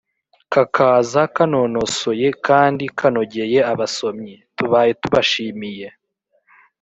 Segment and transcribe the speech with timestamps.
[0.53, 4.35] kakaza kanonosoye kandi kanogeye abasomyi.
[4.57, 5.87] tubaye tubashimiye